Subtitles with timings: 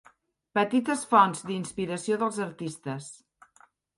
[0.59, 3.13] Petites fonts d'inspiració dels artistes.